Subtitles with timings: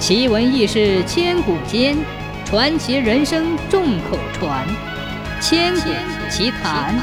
[0.00, 1.94] 奇闻异事千古间，
[2.46, 4.66] 传奇人生众口传。
[5.42, 5.90] 千古
[6.30, 6.98] 奇谈。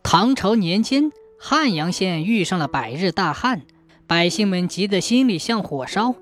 [0.00, 1.10] 唐朝年间，
[1.40, 3.62] 汉阳县遇上了百日大旱，
[4.06, 6.14] 百姓们急得心里像火烧。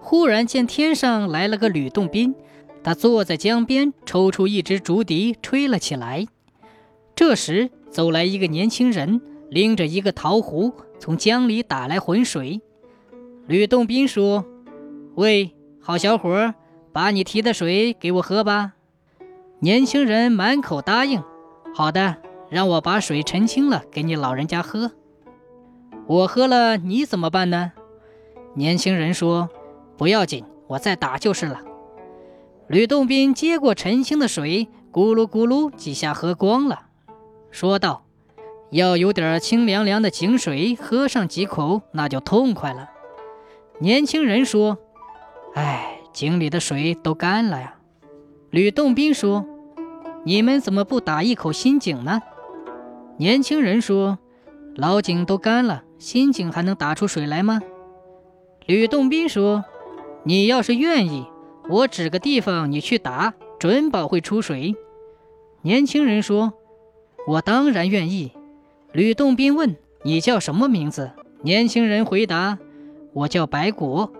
[0.00, 2.34] 忽然见天上来了个吕洞宾，
[2.82, 6.26] 他坐在江边，抽出一支竹笛，吹了起来。
[7.14, 9.20] 这时走来一个年轻人，
[9.50, 12.62] 拎着一个陶壶，从江里打来浑水。
[13.50, 14.44] 吕洞宾说
[15.18, 16.54] ：“喂，好小伙，
[16.92, 18.74] 把你提的水给我喝吧。”
[19.58, 21.20] 年轻人满口答应
[21.74, 22.18] ：“好的，
[22.48, 24.92] 让我把水澄清了给你老人家喝。
[26.06, 27.72] 我喝了你怎么办呢？”
[28.54, 29.48] 年轻人说
[29.98, 31.60] ：“不要紧，我再打就是了。”
[32.70, 36.82] 吕洞宾接过澄清的水，咕噜咕噜几下喝光了。
[37.50, 38.04] 说道
[38.70, 42.90] ：“要有点清凉凉的井水，喝上几口那就痛快了。”
[43.80, 44.78] 年轻人说
[45.54, 47.74] ：“哎，井里的水都干了呀。”
[48.50, 49.44] 吕洞宾说
[50.24, 52.22] ：“你们怎么不打一口新井呢？”
[53.18, 54.18] 年轻人说
[54.76, 57.60] ：“老井都干了，新井还能打出水来吗？”
[58.66, 59.64] 吕洞宾说
[60.24, 61.26] ：“你要是愿意，
[61.68, 64.76] 我指个地方你去打，准保会出水。”
[65.62, 66.52] 年轻人说。
[67.26, 68.32] 我当然愿意。
[68.92, 71.12] 吕洞宾问：“你叫什么名字？”
[71.44, 72.58] 年轻人回答
[73.12, 74.12] ：“我叫白果。”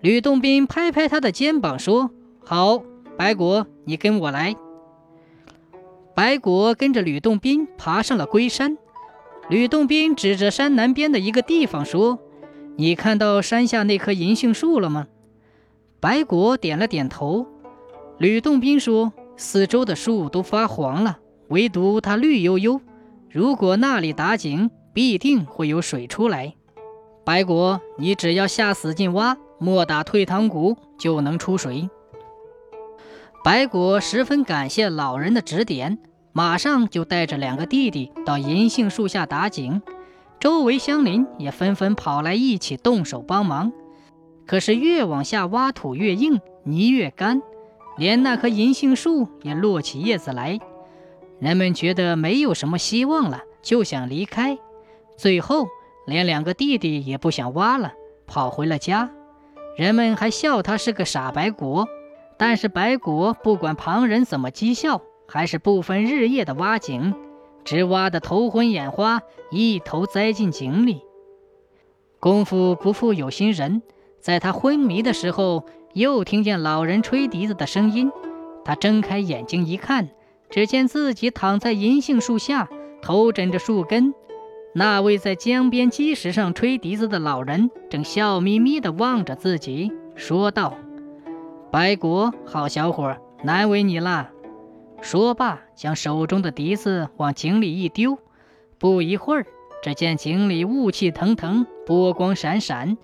[0.00, 2.10] 吕洞宾拍拍他的肩膀说
[2.44, 2.82] ：“好，
[3.16, 4.54] 白果，你跟我来。”
[6.14, 8.78] 白果跟着吕洞宾爬上了龟山。
[9.48, 12.18] 吕洞宾指着山南边的一个地方说
[12.76, 15.06] ：“你看到山下那棵银杏树了吗？”
[16.00, 17.46] 白果点了点头。
[18.18, 22.80] 吕洞宾说：“四周的树都发黄了。”唯独它绿油油，
[23.30, 26.55] 如果那里打井，必定会有水出来。
[27.26, 31.90] 白果，你只要下死劲挖，莫打退堂鼓，就能出水。
[33.42, 35.98] 白果十分感谢老人的指点，
[36.32, 39.82] 马上就带着两个弟弟到银杏树下打井。
[40.38, 43.72] 周围乡邻也纷纷跑来一起动手帮忙。
[44.46, 47.42] 可是越往下挖，土越硬，泥越干，
[47.96, 50.60] 连那棵银杏树也落起叶子来。
[51.40, 54.56] 人们觉得没有什么希望了，就想离开。
[55.16, 55.66] 最后，
[56.06, 57.92] 连两个弟弟也不想挖了，
[58.26, 59.10] 跑回了家。
[59.76, 61.86] 人们还笑他是个傻白果，
[62.38, 67.14] 但是白果不管旁人怎么讥笑，还是不分日夜的挖井，
[67.64, 71.02] 直挖得头昏眼花，一头栽进井里。
[72.18, 73.82] 功夫不负有心人，
[74.20, 78.10] 在他昏迷的时候，又听见老人吹笛子的声音。
[78.64, 80.08] 他睁开眼睛一看。
[80.48, 82.68] 只见自己躺在银杏树下，
[83.02, 84.14] 头枕着树根。
[84.78, 90.76] 那位在江边基石上吹笛子的老人，正笑眯眯地望着自己，说道
[91.72, 94.28] ：“白果，好小伙，难为你了。”
[95.00, 98.18] 说罢，将手中的笛子往井里一丢。
[98.76, 99.46] 不一会儿，
[99.82, 102.98] 只见井里雾气腾腾，波光闪闪，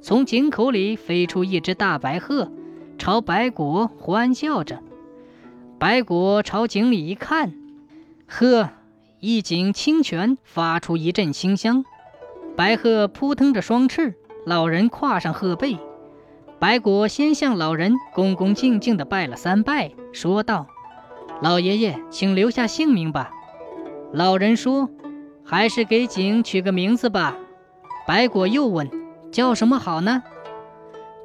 [0.00, 2.52] 从井口里飞出一只大白鹤，
[2.98, 4.78] 朝白果欢叫着。
[5.80, 7.52] 白果朝井里一看，
[8.28, 8.70] 呵，
[9.20, 11.84] 一井清泉发出一阵清香。
[12.54, 15.78] 白鹤扑腾着双翅，老人跨上鹤背。
[16.58, 20.66] 白果先向老人恭恭敬敬地拜了三拜，说道
[21.42, 23.30] ：“老爷爷，请留下姓名吧。”
[24.12, 24.88] 老人说
[25.44, 27.36] ：“还是给井取个名字吧。”
[28.06, 28.90] 白果又问
[29.32, 30.22] ：“叫什么好呢？”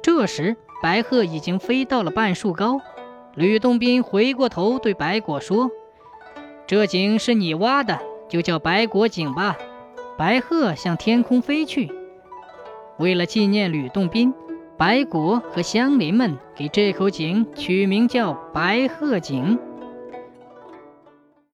[0.02, 2.80] 这时，白鹤已经飞到了半树高。
[3.34, 5.70] 吕洞宾回过头对白果说
[6.72, 8.00] ：“这井是你挖的，
[8.30, 9.58] 就叫白果井吧。”
[10.16, 11.92] 白鹤向天空飞去。
[12.98, 14.32] 为了纪念吕洞宾，
[14.78, 19.58] 白果和乡邻们给这口井取名叫白鹤井。